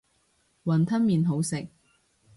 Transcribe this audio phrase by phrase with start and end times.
[0.65, 1.67] 雲吞麵好食